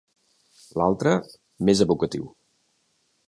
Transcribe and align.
L'altre, 0.81 1.11
més 1.69 1.83
evocatiu. 1.87 2.25